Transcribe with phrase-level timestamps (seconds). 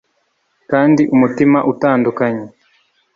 [0.71, 2.45] kandi umutima utandukanye